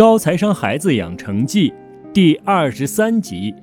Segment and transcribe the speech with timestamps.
[0.00, 1.74] 高财商孩子养成记
[2.14, 3.54] 第二十三集：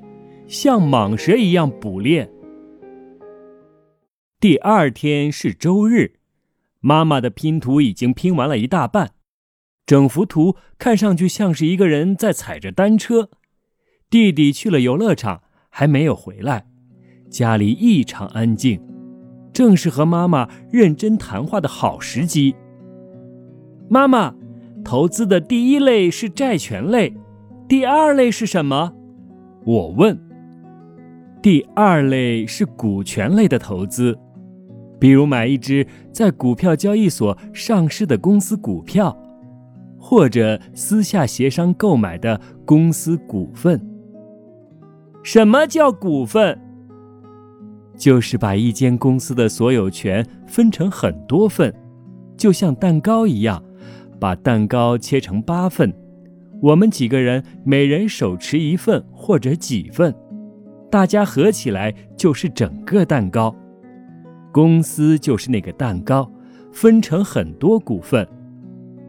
[0.45, 2.31] 像蟒蛇一样捕猎。
[4.39, 6.19] 第二天是周日，
[6.79, 9.13] 妈妈的拼图已经拼完了一大半，
[9.87, 13.31] 整幅图看上去像是一个人在踩着单车。
[14.07, 15.41] 弟弟去了游乐场，
[15.71, 16.67] 还没有回来，
[17.31, 18.79] 家里异常安静，
[19.51, 22.55] 正是和妈妈认真谈话的好时机。
[23.89, 24.36] 妈妈。
[24.87, 27.13] 投资的第一类是债权类，
[27.67, 28.93] 第二类是什么？
[29.65, 30.17] 我问。
[31.41, 34.17] 第二类是股权类的投资，
[34.97, 39.15] 比如买一只在股票交易所上市的公司股票，
[39.99, 43.85] 或者私下协商购买的公司股份。
[45.21, 46.57] 什么叫股份？
[47.97, 51.73] 就是把一间公司的所有权分成很多份，
[52.37, 53.61] 就像蛋糕一样。
[54.19, 55.93] 把蛋糕切成八份，
[56.61, 60.13] 我们几个人每人手持一份或者几份，
[60.89, 63.55] 大家合起来就是整个蛋糕。
[64.51, 66.31] 公司就是那个蛋糕，
[66.71, 68.27] 分成很多股份，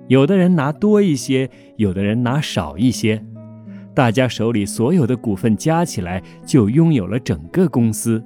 [0.09, 3.25] 有的人拿多一些，有的人拿少一些，
[3.95, 8.23] 大家手里所有的股份加起来就拥有了整个公司。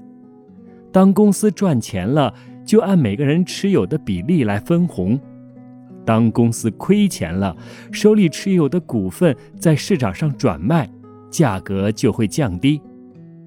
[0.91, 5.19] 当公司赚钱了，就按每个人持有的比例来分红。
[6.05, 7.57] 当公司亏钱了，
[7.91, 10.89] 手里持有的股份在市场上转卖，
[11.31, 12.81] 价格就会降低。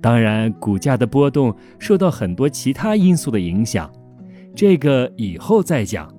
[0.02, 3.92] 当然，股价的波动受到很多其他因素的影响，
[4.54, 6.14] 这个以后再讲。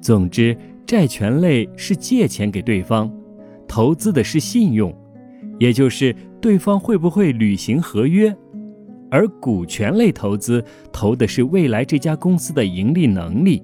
[0.00, 3.12] 总之，债权类是借钱给对方，
[3.66, 4.94] 投资的是信用，
[5.58, 8.32] 也就是对方会不会履行合约；
[9.10, 13.60] 而股权类投资投的是未来这家公司的盈利能力。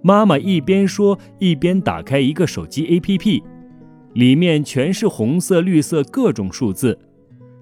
[0.00, 3.42] 妈妈一边说，一边打开一个手机 APP，
[4.14, 6.96] 里面全是红色、绿色各种数字。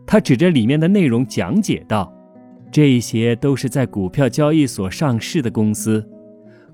[0.07, 2.13] 她指着里面的内容讲解道
[2.71, 6.07] ：“这些都是在股票交易所上市的公司，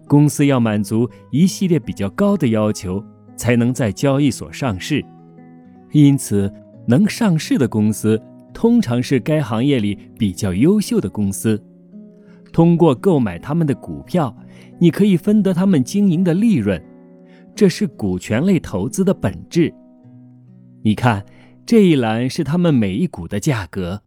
[0.08, 3.02] 公司要满足一系列比较高的要求，
[3.36, 5.04] 才能在交易所上市。
[5.92, 6.52] 因此，
[6.88, 8.20] 能上市的公司
[8.52, 11.62] 通常是该行业里比较优秀的公司。
[12.52, 14.36] 通过购买他们的股票。”
[14.78, 16.82] 你可以分得他们经营的利润，
[17.54, 19.72] 这是股权类投资的本质。
[20.82, 21.24] 你看，
[21.64, 24.02] 这一栏是他们每一股的价格。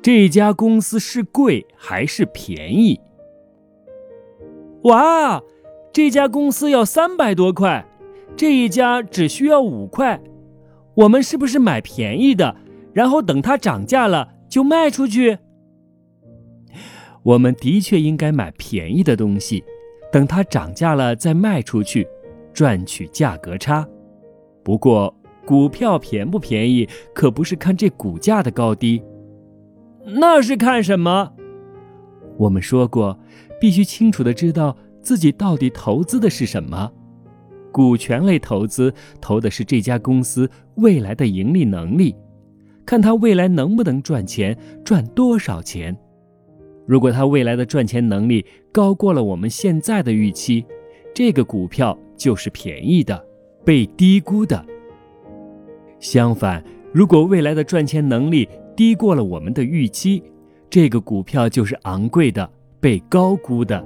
[0.00, 3.00] 这家公司是贵还是便宜？
[4.82, 5.42] 哇，
[5.92, 7.86] 这家公司要三百多块，
[8.36, 10.22] 这一家只需要五块。
[10.94, 12.54] 我们是不是买便宜的，
[12.92, 15.38] 然后等它涨价了就卖出去？
[17.24, 19.64] 我们的确应该买便宜的东西，
[20.12, 22.06] 等它涨价了再卖出去，
[22.52, 23.88] 赚取价格差。
[24.62, 25.12] 不过，
[25.46, 29.02] 股票便不便宜可不是看这股价的高低，
[30.04, 31.32] 那是看什么？
[32.36, 33.18] 我们说过，
[33.58, 36.92] 必须清楚的知道自己到底投资的是什么。
[37.72, 42.14] 股权类投资投的是这家公司未来的盈利能力，
[42.84, 45.96] 看它未来能不能赚钱，赚多少钱。
[46.86, 50.64] 如果它未来的赚钱能力高过了我们现在的预期，
[51.14, 53.24] 这个股票就是便宜的，
[53.64, 54.64] 被低估的。
[55.98, 56.62] 相反，
[56.92, 60.22] 如果未来的赚钱能力低过了我们的预期，
[60.68, 62.50] 这个股票就是昂贵的，
[62.80, 63.82] 被高估的。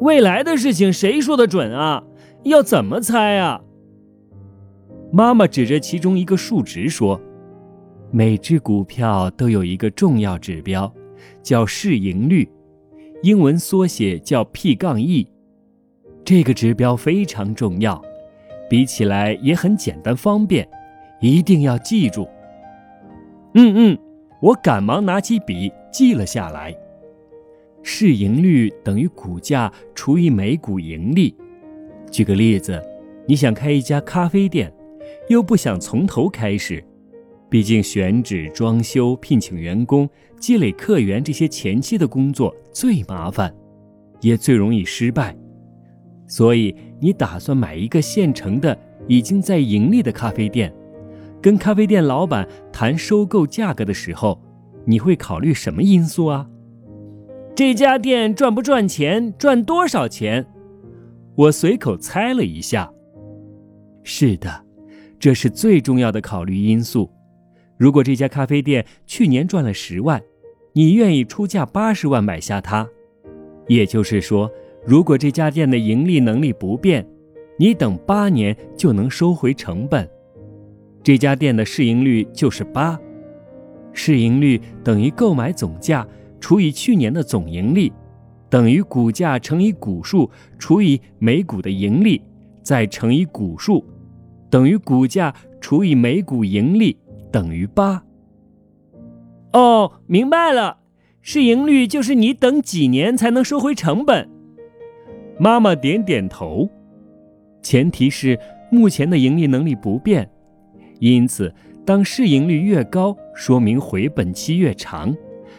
[0.00, 2.02] 未来的事情谁说的准啊？
[2.44, 3.60] 要怎么猜啊？
[5.12, 7.20] 妈妈指着其中一个数值说
[8.10, 10.90] ：“每只股票都有一个重要指标。”
[11.42, 12.48] 叫市盈率，
[13.22, 15.26] 英文缩写叫 P 杠 E，
[16.24, 18.00] 这个指标非常重要，
[18.68, 20.68] 比起来也很简单方便，
[21.20, 22.28] 一定要记住。
[23.54, 23.98] 嗯嗯，
[24.40, 26.74] 我赶忙拿起笔记了下来。
[27.82, 31.34] 市盈率等于股价除以每股盈利。
[32.10, 32.80] 举个例子，
[33.26, 34.72] 你想开一家咖啡店，
[35.28, 36.82] 又不想从头开始。
[37.52, 40.08] 毕竟选址、装修、聘请员工、
[40.40, 43.54] 积累客源这些前期的工作最麻烦，
[44.22, 45.36] 也最容易失败。
[46.26, 48.74] 所以，你打算买一个现成的、
[49.06, 50.72] 已经在盈利的咖啡店，
[51.42, 54.40] 跟咖啡店老板谈收购价格的时候，
[54.86, 56.48] 你会考虑什么因素啊？
[57.54, 59.30] 这家店赚不赚钱？
[59.36, 60.46] 赚多少钱？
[61.34, 62.90] 我随口猜了一下。
[64.02, 64.64] 是的，
[65.18, 67.10] 这是最重要的考虑因素。
[67.78, 70.22] 如果这家咖啡店去年赚了十万，
[70.72, 72.88] 你愿意出价八十万买下它？
[73.68, 74.50] 也就是说，
[74.84, 77.06] 如果这家店的盈利能力不变，
[77.58, 80.08] 你等八年就能收回成本。
[81.02, 82.98] 这家店的市盈率就是八，
[83.92, 86.06] 市盈率等于购买总价
[86.40, 87.92] 除以去年的总盈利，
[88.48, 92.22] 等于股价乘以股数除以每股的盈利，
[92.62, 93.84] 再乘以股数，
[94.48, 96.96] 等于股价除以每股盈利
[97.32, 98.04] 等于八。
[99.52, 100.78] 哦，明白了，
[101.20, 104.28] 市盈率就是你等几年才能收回成本。
[105.38, 106.68] 妈妈点点头，
[107.62, 108.38] 前提是
[108.70, 110.30] 目前的盈利能力不变，
[111.00, 111.52] 因此
[111.84, 115.14] 当市盈率越高，说明回本期越长，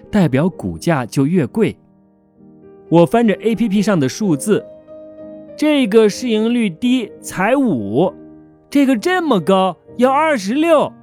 [0.09, 1.75] 代表股价就越贵。
[2.89, 4.63] 我翻着 A P P 上的数字，
[5.57, 8.13] 这个市盈率低才五，
[8.69, 10.93] 这个这么高要二十六，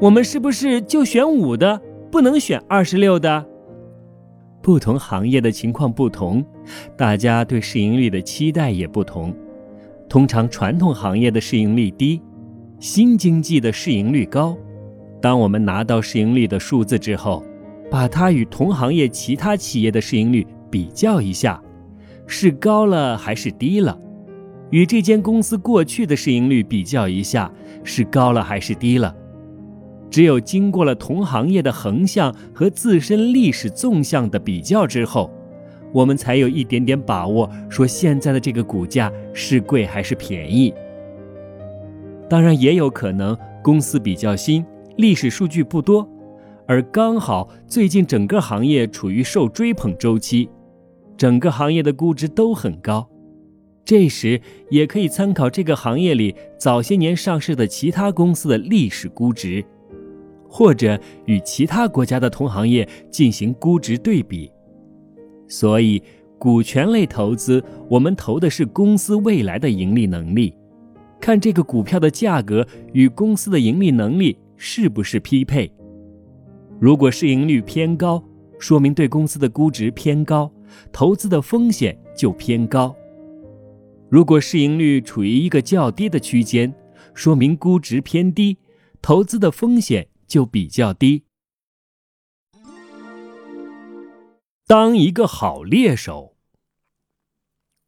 [0.00, 1.80] 我们是不是就选五的，
[2.10, 3.46] 不能选二十六的？
[4.60, 6.44] 不同行业的情况不同，
[6.96, 9.34] 大家对市盈率的期待也不同。
[10.08, 12.20] 通常传统行业的市盈率低，
[12.80, 14.56] 新经济的市盈率高。
[15.20, 17.42] 当我们拿到市盈率的数字之后，
[17.90, 21.62] 把它与同行业其他企业的市盈率比较一下，
[22.26, 23.98] 是高了还是低了？
[24.70, 27.50] 与这间公司过去的市盈率比较一下，
[27.84, 29.14] 是高了还是低了？
[30.10, 35.30] 只有经过了同行业的横向和自身历史纵向的比较之后，
[35.92, 40.72] 我们才有一点点把握说现在的这个股价是贵还是便宜。
[42.28, 44.64] 当然，也有可能公司比较新，
[44.96, 46.08] 历史数据不多，
[46.66, 50.48] 而刚好最近整个行业处于受追捧周期，
[51.16, 53.08] 整个行业的估值都很高，
[53.84, 54.40] 这时
[54.70, 59.64] 也可以参考这个行业里早些年上市的其他公司的历史估值。
[60.56, 64.48] 或者与其他国家的同行业进行估值对比，
[65.48, 66.00] 所以
[66.38, 70.54] 股权类投资，我们投的是公司未来的盈利能力，
[71.20, 75.68] 看这个股票的价格与公司的盈利能力是不是匹配。
[76.78, 78.22] 如果市盈率偏高，
[78.60, 80.48] 说明对公司的估值偏高，
[80.92, 82.94] 投资的风险就偏高；
[84.08, 86.72] 如果市盈率处于一个较低的区间，
[87.12, 88.56] 说明估值偏低，
[89.02, 90.06] 投资的风险。
[90.26, 91.24] 就比较低。
[94.66, 96.36] 当一个好猎手，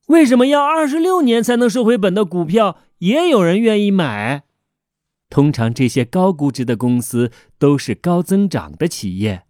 [0.09, 4.45] 为什么要二十六年才能收回本的股票也有人愿意买？
[5.31, 9.47] 通常这些高估值的公司都是高增长的企业。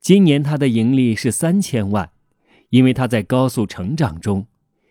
[0.00, 2.10] 今年它的盈利是三千万，
[2.70, 4.48] 因为它在高速成长中，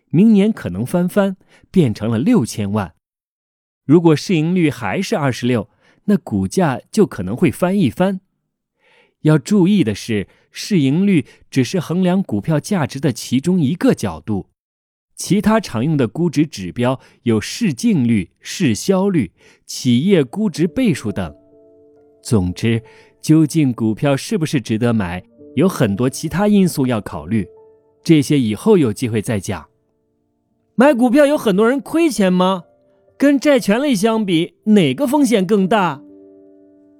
[0.09, 1.35] 明年可能翻番
[1.69, 2.95] 变成了六千万。
[3.85, 5.69] 如果市盈率还是二十六。
[6.07, 8.19] 那股价就可能会翻一番。
[9.21, 14.47] 要注意的是，市盈率只是衡量股票价值的其中一个角度，
[15.15, 19.31] 其他常用的估值指标有市净率、市销率、
[19.65, 21.35] 企业估值倍数等。
[22.23, 22.83] 总之，
[23.21, 25.23] 究竟股票是不是值得买，
[25.55, 27.47] 有很多其他因素要考虑，
[28.03, 29.67] 这些以后有机会再讲。
[30.75, 32.65] 买股票有很多人亏钱吗？
[33.19, 35.99] 跟债权类相比，哪个风险更大？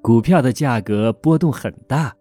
[0.01, 2.15] 股票的价格波动很大。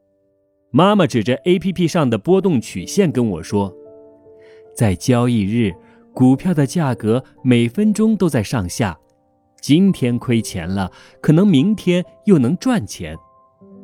[0.71, 3.75] 妈妈指着 A P P 上的波动曲线跟我说，
[4.75, 5.73] 在交易日，
[6.13, 8.99] 股票的价格每分钟都在上下。
[9.63, 10.93] 今天亏钱了，
[11.23, 13.17] 可能明天又能赚钱。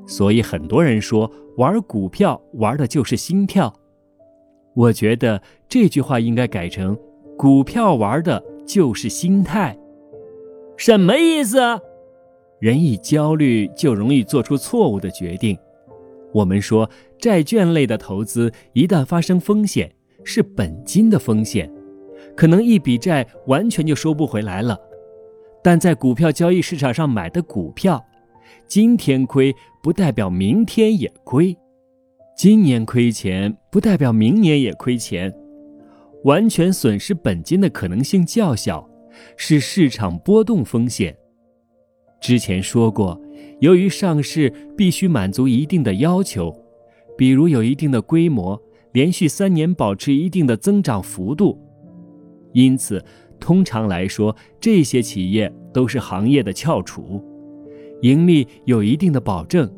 [0.07, 3.73] 所以很多人说，玩股票玩的就是心跳。
[4.75, 6.95] 我觉得这句话应该改成：
[7.39, 9.79] 股票玩的就是心态。
[10.77, 11.59] 什么意思？
[12.61, 15.57] 人一焦虑就容易做出错误的决定。
[16.33, 16.89] 我们说，
[17.19, 19.93] 债券类的投资一旦发生风险，
[20.25, 21.71] 是本金的风险，
[22.35, 24.79] 可能一笔债完全就收不回来了。
[25.63, 28.05] 但在股票交易市场上买的股票，
[28.67, 31.57] 今天亏不代表明天也亏，
[32.37, 35.33] 今年亏钱不代表明年也亏钱，
[36.25, 38.89] 完全损失本金的可能性较小。
[39.37, 41.17] 是市场波动风险。
[42.21, 43.21] 之前说过，
[43.61, 46.55] 由于上市必须满足一定的要求，
[47.19, 48.61] 比如有一定的规模，
[48.93, 51.59] 连续三年保持一定的增长幅度，
[52.53, 53.05] 因此
[53.41, 57.21] 通常来说，这些企业都是行业的翘楚，
[58.03, 59.69] 盈利有一定的保证。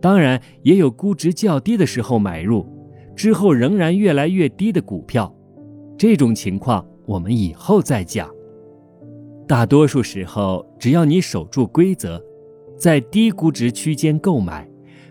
[0.00, 2.66] 当然，也有估值较低的时候买入，
[3.14, 5.32] 之后仍然越来越低的股票，
[5.98, 8.28] 这种情况我们以后再讲。
[9.50, 12.22] 大多数时候，只要你守住规则，
[12.78, 14.70] 在低估值区间购买、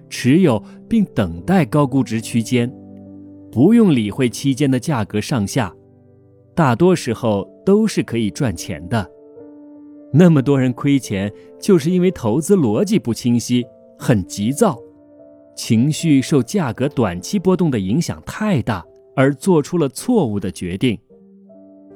[0.10, 2.74] 持有并等待高估值区间，
[3.52, 5.76] 不用理会期间的价格上下，
[6.56, 9.06] 大多时候都是可以赚钱的。
[10.14, 11.30] 那么多人亏钱，
[11.60, 13.66] 就是因为投资逻辑不清晰，
[13.98, 14.80] 很急躁，
[15.54, 18.86] 情绪受价格短期波动的影响太大，
[19.18, 20.98] 而做出了错误的决定。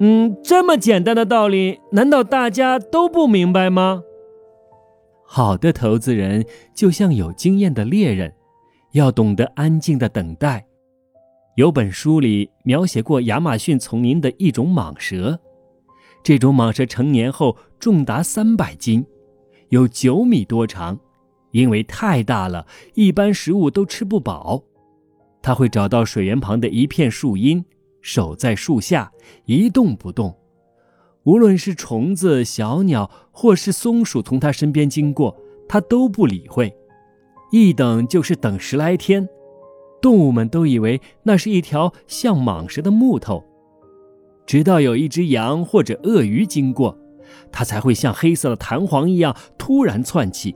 [0.05, 4.03] 嗯，这么简单的道理，难道大家都不明白吗？
[5.25, 6.45] 好的投资人
[6.75, 8.33] 就像有经验的猎人，
[8.91, 10.67] 要懂得安静的等待。
[11.55, 15.39] 有本书里描写过亚马逊丛林的一种蟒蛇，
[16.21, 19.05] 这种蟒蛇成年后重达三百斤，
[19.69, 20.99] 有九米多长，
[21.51, 24.61] 因为太大了，一般食物都吃不饱。
[25.41, 27.63] 它会找到水源旁的一片树荫，
[28.03, 29.11] 守在树下
[29.45, 30.37] 一动不动，
[31.23, 35.35] 无论是虫子、小鸟或是松鼠从它身边经过，
[35.67, 36.75] 它都不理会，
[37.51, 39.27] 一等就是等十来天。
[40.01, 43.41] 动物们都以为那是一条像蟒蛇的木头，
[44.45, 46.97] 直到有一只羊或者鳄鱼经过，
[47.53, 50.53] 它才会像黑色的弹簧一样突然窜起，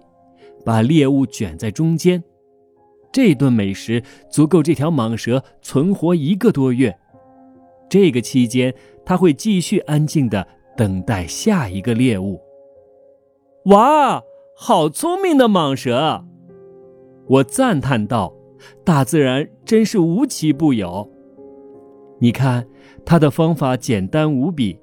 [0.65, 2.21] 把猎物卷在中间。
[3.09, 6.99] 这顿美食足够这条蟒蛇存活一个多月。
[7.89, 8.73] 这个期间，
[9.05, 12.41] 它会继续安静地等待下一个猎物。
[13.65, 14.21] 哇，
[14.55, 16.25] 好聪明的蟒蛇！
[17.27, 18.33] 我赞叹道。
[18.83, 21.07] 大自然真是无奇不有。
[22.19, 22.67] 你看，
[23.05, 24.79] 它的方法简单无比。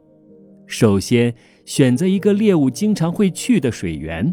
[0.66, 1.34] 首先，
[1.64, 4.32] 选择一个猎物经常会去的水源，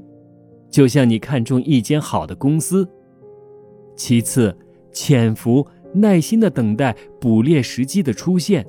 [0.70, 2.88] 就像你看中一间好的公司。
[3.96, 4.56] 其次，
[4.92, 8.66] 潜伏，耐心的等待捕猎时机的出现，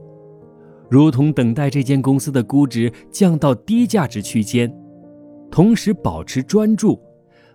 [0.91, 4.73] 如同等待这间公司的估值降到低价值区间，
[5.51, 7.01] 同时保持专注，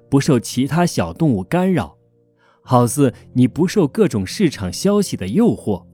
[0.09, 1.97] 不受其他小动物干扰。
[2.61, 5.85] 好似你不受各种市场消息的诱惑，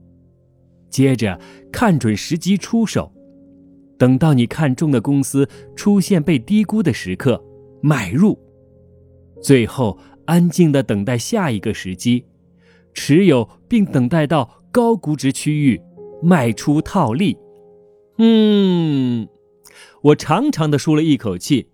[0.90, 1.38] 接着
[1.70, 3.12] 看准时机出手，
[3.96, 7.40] 等到你看中的公司出现被低估的时刻
[7.80, 8.36] 买入，
[9.40, 12.24] 最后安静的等待下一个时机，
[12.94, 15.82] 持有并等待到高估值区域
[16.22, 17.36] 卖出套利。
[18.16, 19.28] 嗯，
[20.02, 21.68] 我长长的舒了一口气，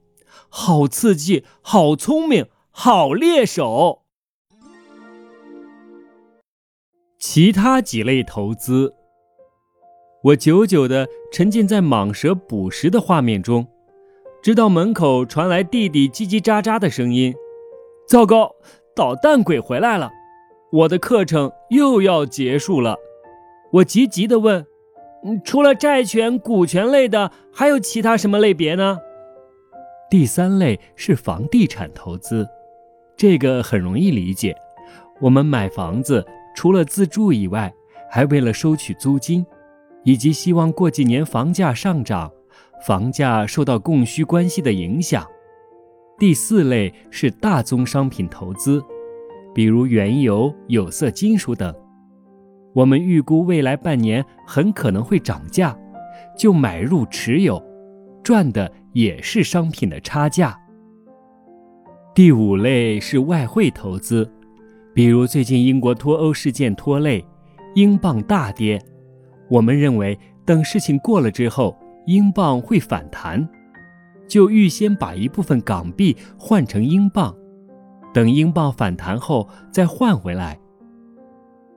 [0.48, 4.02] 好刺激，好聪明，好猎手。
[7.18, 8.94] 其他几类投资，
[10.24, 13.66] 我久久的沉浸在蟒蛇捕食的画面中，
[14.42, 17.34] 直到门口传来弟弟叽叽喳喳的声音。
[18.08, 18.50] 糟糕，
[18.96, 20.10] 捣蛋鬼回来了！
[20.72, 22.96] 我的课程又要结束了。
[23.72, 24.64] 我急急地问
[25.44, 28.98] ：“除了债权、股权类的，还有其他什么类别呢？”
[30.08, 32.48] 第三类是房地产投资，
[33.16, 34.56] 这个很容易理解，
[35.20, 36.24] 我们买房子。
[36.54, 37.72] 除了自住以外，
[38.10, 39.46] 还为了收取租金，
[40.04, 42.30] 以及希望过几年房价上涨，
[42.86, 45.24] 房价受到供需关系的影响。
[46.18, 48.82] 第四类是大宗商品投资，
[49.54, 51.74] 比如原油、有色金属等。
[52.72, 55.76] 我们预估未来半年很可能会涨价，
[56.38, 57.60] 就买入持有，
[58.22, 60.56] 赚的也是商品的差价。
[62.14, 64.30] 第五类是外汇投资。
[64.92, 67.24] 比如最近英国脱欧事件拖累，
[67.74, 68.80] 英镑大跌。
[69.48, 71.76] 我们认为等事情过了之后，
[72.06, 73.48] 英镑会反弹，
[74.28, 77.34] 就预先把一部分港币换成英镑，
[78.12, 80.58] 等英镑反弹后再换回来。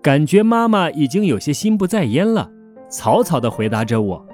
[0.01, 2.49] 感觉妈妈已经有些心不在焉了，
[2.89, 4.25] 草草地回答着我：“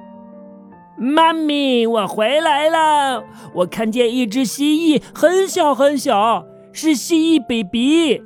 [0.98, 8.24] 妈咪，我回来了，我看见一只蜥蜴，很小很小，是蜥蜴 baby。”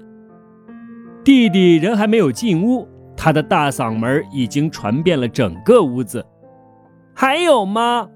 [1.23, 6.25] 弟弟人还没有进屋，他的大嗓门已经传遍了整个屋子。
[7.13, 8.09] 还有吗？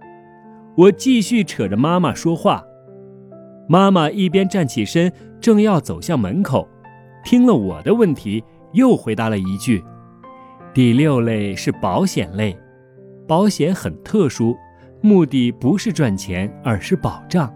[0.75, 2.63] 我继续扯着妈妈说话。
[3.69, 6.67] 妈妈一边站起身，正要走向门口，
[7.23, 9.83] 听了我的问题，又回答了一句
[10.73, 12.57] ：“第六类是保险类，
[13.27, 14.55] 保险很特殊，
[15.01, 17.53] 目的不是赚钱，而是保障。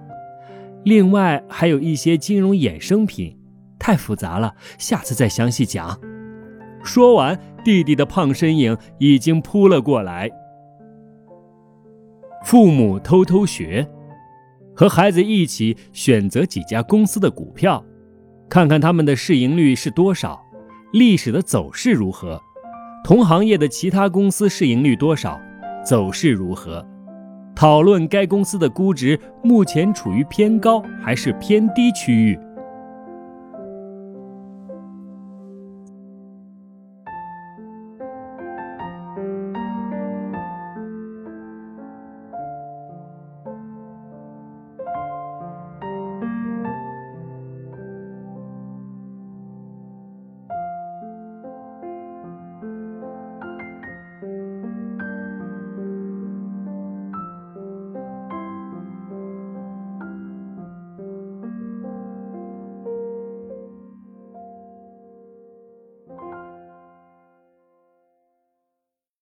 [0.84, 3.38] 另外还有一些金融衍生品。”
[3.80, 6.00] 太复杂了，下次再详细讲。
[6.84, 7.36] 说完，
[7.66, 10.30] 弟弟的胖身影已经扑了过来。
[12.46, 13.88] 父母偷偷学，
[14.76, 17.84] 和孩子一起选择几家公司的股票，
[18.50, 20.42] 看看他们的市盈率是多少，
[20.94, 22.42] 历史的走势如何，
[23.04, 25.40] 同行业的其他公司市盈率多少，
[25.86, 26.86] 走势如何，
[27.56, 32.40] 讨论该公司的估值目前处于偏高还是偏低区域。